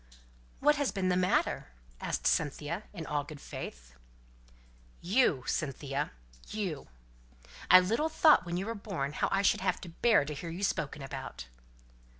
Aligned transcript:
"What 0.61 0.77
has 0.77 0.91
been 0.91 1.09
the 1.09 1.15
matter?" 1.15 1.67
asked 1.99 2.25
Cynthia, 2.25 2.85
in 2.91 3.05
all 3.05 3.23
good 3.23 3.39
faith. 3.39 3.93
"You! 4.99 5.43
Cynthia 5.45 6.09
you! 6.49 6.87
I 7.69 7.79
little 7.81 8.09
thought 8.09 8.43
when 8.43 8.57
you 8.57 8.65
were 8.65 8.73
born 8.73 9.13
how 9.13 9.29
I 9.31 9.43
should 9.43 9.61
have 9.61 9.79
to 9.81 9.89
bear 9.89 10.25
to 10.25 10.33
hear 10.33 10.49
you 10.49 10.63
spoken 10.63 11.03
about." 11.03 11.45